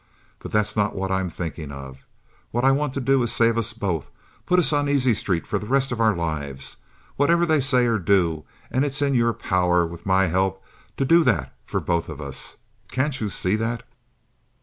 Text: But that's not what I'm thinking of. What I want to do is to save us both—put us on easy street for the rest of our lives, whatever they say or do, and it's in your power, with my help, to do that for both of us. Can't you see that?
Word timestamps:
But 0.39 0.51
that's 0.51 0.75
not 0.75 0.95
what 0.95 1.11
I'm 1.11 1.29
thinking 1.29 1.71
of. 1.71 2.07
What 2.49 2.65
I 2.65 2.71
want 2.71 2.95
to 2.95 2.99
do 2.99 3.21
is 3.21 3.29
to 3.29 3.35
save 3.35 3.55
us 3.55 3.71
both—put 3.71 4.57
us 4.57 4.73
on 4.73 4.89
easy 4.89 5.13
street 5.13 5.45
for 5.45 5.59
the 5.59 5.67
rest 5.67 5.91
of 5.91 6.01
our 6.01 6.15
lives, 6.15 6.77
whatever 7.17 7.45
they 7.45 7.59
say 7.61 7.85
or 7.85 7.99
do, 7.99 8.43
and 8.71 8.83
it's 8.83 9.03
in 9.03 9.13
your 9.13 9.31
power, 9.33 9.85
with 9.85 10.07
my 10.07 10.25
help, 10.25 10.63
to 10.97 11.05
do 11.05 11.23
that 11.25 11.53
for 11.67 11.79
both 11.79 12.09
of 12.09 12.19
us. 12.19 12.57
Can't 12.87 13.21
you 13.21 13.29
see 13.29 13.55
that? 13.57 13.83